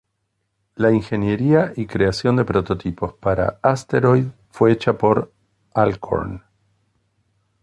La 0.77 0.89
ingeniería 0.91 1.73
y 1.75 1.85
creación 1.85 2.35
de 2.35 2.43
prototipos 2.43 3.13
para 3.13 3.59
"Asteroid" 3.61 4.29
fue 4.49 4.71
hecha 4.71 4.93
por 4.97 5.31
Alcorn. 5.75 6.41